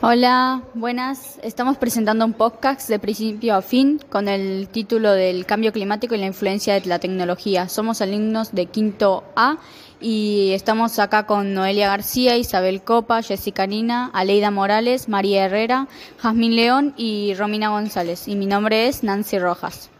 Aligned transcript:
Hola, 0.00 0.62
buenas. 0.74 1.38
Estamos 1.42 1.76
presentando 1.76 2.24
un 2.24 2.32
podcast 2.32 2.88
de 2.88 2.98
principio 2.98 3.56
a 3.56 3.62
fin 3.62 4.00
con 4.08 4.28
el 4.28 4.68
título 4.68 5.12
del 5.12 5.44
cambio 5.44 5.72
climático 5.72 6.14
y 6.14 6.18
la 6.18 6.26
influencia 6.26 6.74
de 6.74 6.86
la 6.86 7.00
tecnología. 7.00 7.68
Somos 7.68 8.00
alumnos 8.00 8.52
de 8.52 8.66
quinto 8.66 9.24
A 9.34 9.58
y 10.00 10.52
estamos 10.52 11.00
acá 11.00 11.26
con 11.26 11.52
Noelia 11.52 11.88
García, 11.88 12.36
Isabel 12.36 12.82
Copa, 12.82 13.22
Jessica 13.22 13.66
Nina, 13.66 14.10
Aleida 14.14 14.52
Morales, 14.52 15.08
María 15.08 15.44
Herrera, 15.44 15.88
Jazmín 16.22 16.54
León 16.54 16.94
y 16.96 17.34
Romina 17.34 17.70
González. 17.70 18.28
Y 18.28 18.36
mi 18.36 18.46
nombre 18.46 18.86
es 18.86 19.02
Nancy 19.02 19.38
Rojas. 19.38 19.90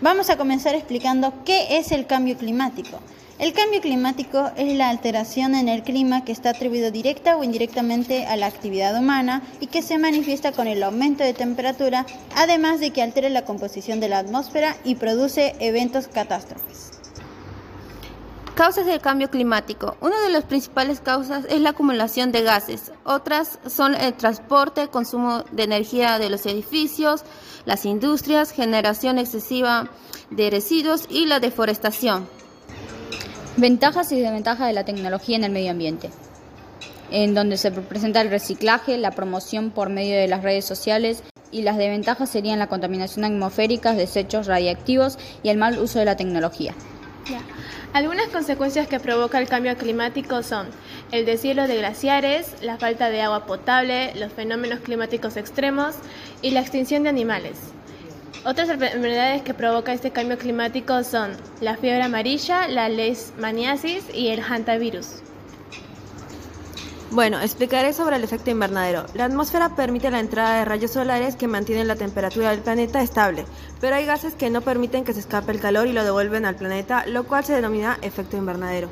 Vamos 0.00 0.30
a 0.30 0.36
comenzar 0.36 0.76
explicando 0.76 1.32
qué 1.44 1.76
es 1.78 1.90
el 1.90 2.06
cambio 2.06 2.36
climático. 2.36 3.00
El 3.40 3.52
cambio 3.52 3.80
climático 3.80 4.52
es 4.56 4.76
la 4.76 4.90
alteración 4.90 5.56
en 5.56 5.68
el 5.68 5.82
clima 5.82 6.24
que 6.24 6.30
está 6.30 6.50
atribuido 6.50 6.92
directa 6.92 7.36
o 7.36 7.42
indirectamente 7.42 8.24
a 8.24 8.36
la 8.36 8.46
actividad 8.46 8.96
humana 8.96 9.42
y 9.60 9.66
que 9.66 9.82
se 9.82 9.98
manifiesta 9.98 10.52
con 10.52 10.68
el 10.68 10.84
aumento 10.84 11.24
de 11.24 11.34
temperatura, 11.34 12.06
además 12.36 12.78
de 12.78 12.90
que 12.90 13.02
altera 13.02 13.28
la 13.28 13.44
composición 13.44 13.98
de 13.98 14.08
la 14.08 14.18
atmósfera 14.18 14.76
y 14.84 14.94
produce 14.94 15.56
eventos 15.58 16.06
catástrofes. 16.06 16.97
Causas 18.58 18.86
del 18.86 19.00
cambio 19.00 19.30
climático. 19.30 19.96
Una 20.00 20.20
de 20.20 20.30
las 20.30 20.42
principales 20.42 20.98
causas 21.00 21.44
es 21.48 21.60
la 21.60 21.70
acumulación 21.70 22.32
de 22.32 22.42
gases. 22.42 22.90
Otras 23.04 23.60
son 23.68 23.94
el 23.94 24.14
transporte, 24.14 24.88
consumo 24.88 25.44
de 25.52 25.62
energía 25.62 26.18
de 26.18 26.28
los 26.28 26.44
edificios, 26.44 27.22
las 27.66 27.86
industrias, 27.86 28.50
generación 28.50 29.18
excesiva 29.18 29.88
de 30.30 30.50
residuos 30.50 31.06
y 31.08 31.26
la 31.26 31.38
deforestación. 31.38 32.28
Ventajas 33.56 34.10
y 34.10 34.20
desventajas 34.20 34.66
de 34.66 34.72
la 34.72 34.84
tecnología 34.84 35.36
en 35.36 35.44
el 35.44 35.52
medio 35.52 35.70
ambiente, 35.70 36.10
en 37.12 37.36
donde 37.36 37.58
se 37.58 37.70
presenta 37.70 38.22
el 38.22 38.28
reciclaje, 38.28 38.98
la 38.98 39.12
promoción 39.12 39.70
por 39.70 39.88
medio 39.88 40.16
de 40.16 40.26
las 40.26 40.42
redes 40.42 40.64
sociales 40.64 41.22
y 41.52 41.62
las 41.62 41.76
desventajas 41.76 42.28
serían 42.28 42.58
la 42.58 42.66
contaminación 42.66 43.24
atmosférica, 43.24 43.92
desechos 43.92 44.48
radiactivos 44.48 45.16
y 45.44 45.50
el 45.50 45.58
mal 45.58 45.78
uso 45.78 46.00
de 46.00 46.06
la 46.06 46.16
tecnología. 46.16 46.74
Algunas 47.92 48.28
consecuencias 48.28 48.86
que 48.86 49.00
provoca 49.00 49.38
el 49.38 49.48
cambio 49.48 49.76
climático 49.76 50.42
son 50.42 50.68
el 51.10 51.24
deshielo 51.24 51.66
de 51.66 51.78
glaciares, 51.78 52.54
la 52.62 52.76
falta 52.76 53.10
de 53.10 53.22
agua 53.22 53.46
potable, 53.46 54.14
los 54.14 54.32
fenómenos 54.32 54.80
climáticos 54.80 55.36
extremos 55.36 55.94
y 56.42 56.50
la 56.50 56.60
extinción 56.60 57.02
de 57.02 57.08
animales. 57.08 57.58
Otras 58.44 58.68
enfermedades 58.68 59.42
que 59.42 59.54
provoca 59.54 59.92
este 59.92 60.10
cambio 60.10 60.38
climático 60.38 61.02
son 61.02 61.32
la 61.60 61.76
fiebre 61.76 62.02
amarilla, 62.02 62.68
la 62.68 62.88
leishmaniasis 62.88 64.04
y 64.14 64.28
el 64.28 64.40
hantavirus. 64.40 65.22
Bueno, 67.10 67.40
explicaré 67.40 67.94
sobre 67.94 68.16
el 68.16 68.24
efecto 68.24 68.50
invernadero. 68.50 69.06
La 69.14 69.24
atmósfera 69.24 69.74
permite 69.74 70.10
la 70.10 70.20
entrada 70.20 70.58
de 70.58 70.66
rayos 70.66 70.90
solares 70.90 71.36
que 71.36 71.48
mantienen 71.48 71.88
la 71.88 71.96
temperatura 71.96 72.50
del 72.50 72.60
planeta 72.60 73.00
estable, 73.00 73.46
pero 73.80 73.96
hay 73.96 74.04
gases 74.04 74.34
que 74.34 74.50
no 74.50 74.60
permiten 74.60 75.04
que 75.04 75.14
se 75.14 75.20
escape 75.20 75.52
el 75.52 75.60
calor 75.60 75.86
y 75.86 75.92
lo 75.92 76.04
devuelven 76.04 76.44
al 76.44 76.56
planeta, 76.56 77.06
lo 77.06 77.24
cual 77.24 77.44
se 77.44 77.54
denomina 77.54 77.98
efecto 78.02 78.36
invernadero. 78.36 78.90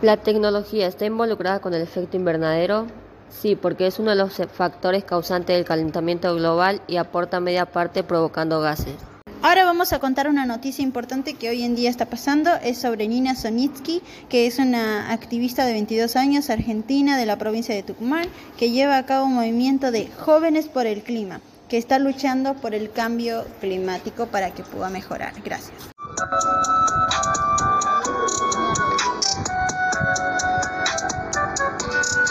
¿La 0.00 0.16
tecnología 0.16 0.86
está 0.86 1.04
involucrada 1.04 1.60
con 1.60 1.74
el 1.74 1.82
efecto 1.82 2.16
invernadero? 2.16 2.86
Sí, 3.28 3.54
porque 3.54 3.86
es 3.86 3.98
uno 3.98 4.10
de 4.10 4.16
los 4.16 4.40
factores 4.52 5.04
causantes 5.04 5.56
del 5.56 5.66
calentamiento 5.66 6.34
global 6.34 6.80
y 6.86 6.96
aporta 6.96 7.38
media 7.38 7.66
parte 7.66 8.02
provocando 8.02 8.60
gases. 8.60 8.96
Ahora 9.46 9.64
vamos 9.64 9.92
a 9.92 10.00
contar 10.00 10.28
una 10.28 10.44
noticia 10.44 10.82
importante 10.82 11.34
que 11.34 11.48
hoy 11.48 11.62
en 11.62 11.76
día 11.76 11.88
está 11.88 12.06
pasando. 12.06 12.50
Es 12.64 12.78
sobre 12.78 13.06
Nina 13.06 13.36
Sonitsky, 13.36 14.02
que 14.28 14.48
es 14.48 14.58
una 14.58 15.12
activista 15.12 15.64
de 15.64 15.72
22 15.72 16.16
años, 16.16 16.50
argentina, 16.50 17.16
de 17.16 17.26
la 17.26 17.38
provincia 17.38 17.72
de 17.72 17.84
Tucumán, 17.84 18.26
que 18.58 18.72
lleva 18.72 18.98
a 18.98 19.06
cabo 19.06 19.26
un 19.26 19.34
movimiento 19.34 19.92
de 19.92 20.08
jóvenes 20.18 20.66
por 20.66 20.86
el 20.86 21.02
clima, 21.02 21.40
que 21.68 21.78
está 21.78 22.00
luchando 22.00 22.54
por 22.54 22.74
el 22.74 22.90
cambio 22.90 23.44
climático 23.60 24.26
para 24.26 24.50
que 24.50 24.64
pueda 24.64 24.90
mejorar. 24.90 25.32
Gracias. 25.44 25.92